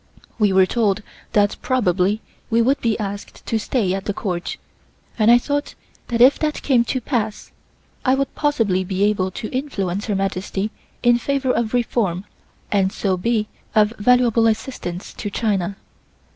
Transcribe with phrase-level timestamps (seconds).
[0.39, 1.03] We were told
[1.33, 4.57] that probably we would be asked to stay at the Court,
[5.19, 5.75] and I thought
[6.07, 7.51] that if that came to pass,
[8.03, 10.71] I would possibly be able to influence Her Majesty
[11.03, 12.25] in favor of reform
[12.71, 15.75] and so be of valuable assistance to China.